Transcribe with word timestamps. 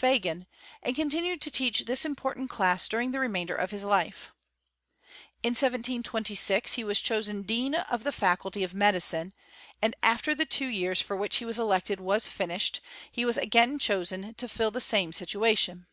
Pa 0.00 0.18
gan, 0.18 0.46
and 0.82 0.96
continued 0.96 1.40
to 1.42 1.52
teach 1.52 1.84
this 1.84 2.04
important 2.04 2.50
class 2.50 2.88
durmg 2.88 3.12
die 3.12 3.18
remainder 3.20 3.54
of 3.54 3.70
his 3.70 3.84
life. 3.84 4.32
In 5.44 5.50
1726 5.50 6.74
he 6.74 6.82
was 6.82 7.00
chosen 7.00 7.42
dean 7.44 7.76
of 7.76 8.02
the 8.02 8.10
faculty 8.10 8.64
of 8.64 8.74
medicine; 8.74 9.32
and, 9.80 9.94
after 10.02 10.34
the 10.34 10.46
two 10.46 10.66
years 10.66 11.00
for 11.00 11.14
which 11.14 11.36
he 11.36 11.44
was 11.44 11.60
elected 11.60 12.00
was 12.00 12.26
finished, 12.26 12.80
he 13.12 13.24
wai 13.24 13.34
again 13.40 13.78
chosen 13.78 14.34
to 14.34 14.48
fill 14.48 14.72
the 14.72 14.80
same 14.80 15.12
situatbn. 15.12 15.86